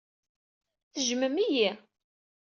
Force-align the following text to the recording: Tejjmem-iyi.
Tejjmem-iyi. 0.93 1.69